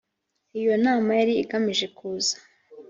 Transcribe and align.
iyo 0.59 0.73
nama 0.85 1.09
yari 1.19 1.33
igamije 1.43 1.85
kuza 1.97 2.35